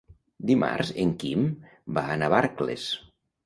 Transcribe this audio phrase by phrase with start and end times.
[0.51, 1.45] Dimarts en Quim
[2.01, 2.91] va a Navarcles.